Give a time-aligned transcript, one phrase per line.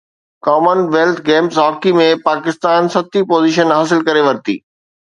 [0.45, 4.61] ڪمن wealth games hockey ۾ Pakistan ستين position حاصل ڪري ورتي